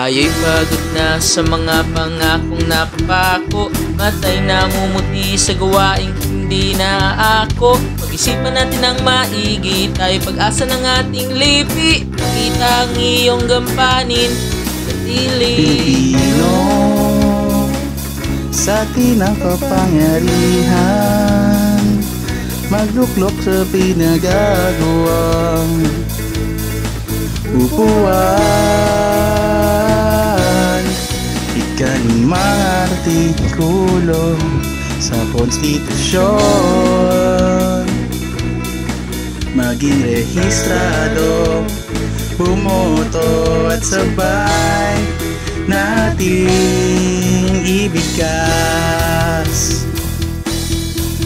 Tayo'y 0.00 0.32
pagod 0.40 0.84
na 0.96 1.20
sa 1.20 1.44
mga 1.44 1.84
pangakong 1.92 2.64
nakapako 2.64 3.68
Matay 4.00 4.40
na 4.48 4.64
mumuti 4.64 5.36
sa 5.36 5.52
gawaing 5.52 6.16
hindi 6.24 6.72
na 6.72 7.12
ako 7.44 7.76
Pag-isipan 8.00 8.56
natin 8.56 8.80
ang 8.80 8.96
maigi 9.04 9.92
Tayo 9.92 10.16
pag-asa 10.24 10.64
ng 10.64 10.84
ating 11.04 11.36
lipi. 11.36 12.08
Kita 12.16 12.88
ang 12.88 12.96
iyong 12.96 13.44
gampanin 13.44 14.32
Katili 14.88 16.16
Sa 18.56 18.88
atin 18.88 19.20
ang 19.20 19.36
kapangyarihan 19.36 21.84
Magluklok 22.72 23.36
sa 23.44 23.68
pinagagawang 23.68 25.76
Ikalimang 32.10 32.90
artikulo 32.90 34.34
Sa 34.98 35.14
konstitusyon. 35.30 36.26
Maging 39.54 40.02
rehistrado 40.02 41.62
Bumoto 42.34 43.70
at 43.70 43.86
sabay 43.86 44.98
Nating 45.70 46.50
ibigkas. 47.62 48.26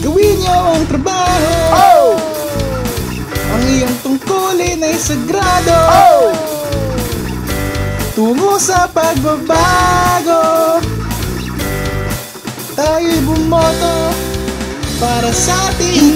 Gawin 0.05 0.37
niyo 0.37 0.53
ang 0.53 0.85
trabaho. 0.85 1.49
Oh! 1.73 2.13
Ang 3.57 3.63
iyong 3.73 3.97
tungkulin 4.05 4.85
ay 4.85 5.01
sagrado. 5.01 5.81
Tungo 8.13 8.61
sa 8.61 8.85
pagbabago 8.85 10.54
Tayo'y 12.75 13.23
bumoto 13.23 14.11
para 14.99 15.31
sa 15.31 15.71
ating 15.71 16.11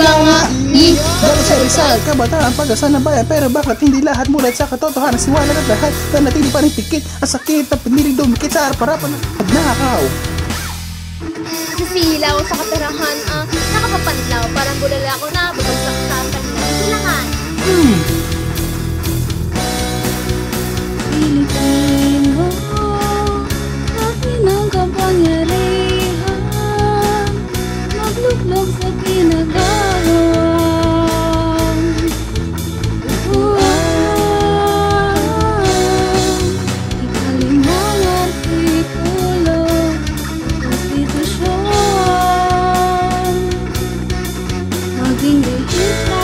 i- 0.75 0.99
Dahil 0.99 1.39
sa 1.39 1.55
Rizal, 1.55 1.97
kabataan 2.03 2.51
pag-asa 2.51 2.91
ng 2.91 2.99
bayan. 2.99 3.23
Pero 3.23 3.47
bakit 3.47 3.79
hindi 3.79 4.03
lahat 4.03 4.27
mulat 4.27 4.59
sa 4.59 4.67
katotohanan? 4.67 5.15
Siwala 5.15 5.47
at 5.47 5.67
lahat 5.71 5.95
na 6.11 6.27
natili 6.27 6.51
pa 6.51 6.59
rin 6.59 6.71
pikit 6.71 7.03
Ang 7.23 7.31
sakit 7.31 7.71
na 7.71 7.79
piniling 7.79 8.15
dumikit 8.19 8.51
sa 8.51 8.67
harap-harapan. 8.67 9.07
Ng 9.07 9.23
pagnakaw 9.39 10.01
Sisilaw 11.79 12.43
sa 12.43 12.55
katarahan, 12.59 13.17
ah, 13.31 13.43
nakapapanlaw, 13.47 14.43
parang 14.51 14.77
bulala 14.83 15.11
ko 15.15 15.28
Konstitusyon 45.29 45.39
Maging 45.39 45.43
rehistrado 45.43 46.18